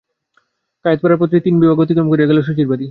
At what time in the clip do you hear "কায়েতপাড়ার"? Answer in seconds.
0.85-1.19